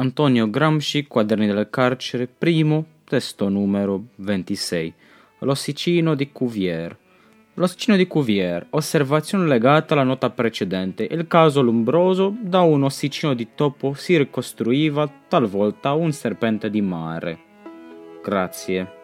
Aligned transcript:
Antonio 0.00 0.48
Gramsci, 0.48 1.06
Quaderni 1.06 1.46
del 1.46 1.68
carcere, 1.68 2.26
primo, 2.26 2.86
testo 3.04 3.50
numero 3.50 4.04
26. 4.16 4.94
L'ossicino 5.40 6.14
di 6.14 6.32
Cuvier. 6.32 6.96
L'ossicino 7.54 7.98
di 7.98 8.06
Cuvier, 8.06 8.66
osservazione 8.70 9.46
legata 9.46 9.92
alla 9.92 10.02
nota 10.02 10.30
precedente. 10.30 11.06
Il 11.10 11.26
caso 11.26 11.60
Lombroso, 11.60 12.34
da 12.40 12.62
un 12.62 12.84
ossicino 12.84 13.34
di 13.34 13.48
topo 13.54 13.92
si 13.92 14.16
ricostruiva 14.16 15.06
talvolta 15.28 15.92
un 15.92 16.12
serpente 16.12 16.70
di 16.70 16.80
mare. 16.80 17.38
Grazie. 18.24 18.99